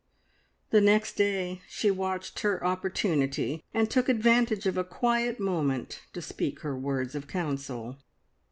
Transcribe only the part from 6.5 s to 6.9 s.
her